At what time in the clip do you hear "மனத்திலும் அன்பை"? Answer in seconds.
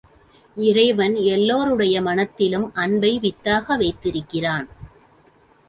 2.01-3.19